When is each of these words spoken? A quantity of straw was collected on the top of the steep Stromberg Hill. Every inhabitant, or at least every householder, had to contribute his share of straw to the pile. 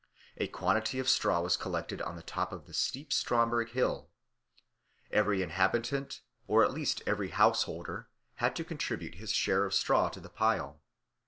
A 0.37 0.47
quantity 0.47 0.97
of 0.97 1.07
straw 1.07 1.41
was 1.41 1.55
collected 1.55 2.01
on 2.01 2.15
the 2.15 2.23
top 2.23 2.51
of 2.51 2.65
the 2.65 2.73
steep 2.73 3.13
Stromberg 3.13 3.69
Hill. 3.69 4.09
Every 5.11 5.43
inhabitant, 5.43 6.21
or 6.47 6.65
at 6.65 6.73
least 6.73 7.03
every 7.05 7.29
householder, 7.29 8.09
had 8.37 8.55
to 8.55 8.63
contribute 8.63 9.13
his 9.21 9.31
share 9.31 9.63
of 9.63 9.75
straw 9.75 10.09
to 10.09 10.19
the 10.19 10.29
pile. 10.31 10.81